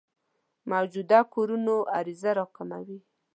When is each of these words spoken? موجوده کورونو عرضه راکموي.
موجوده 0.71 1.19
کورونو 1.33 1.75
عرضه 1.97 2.29
راکموي. 2.39 2.99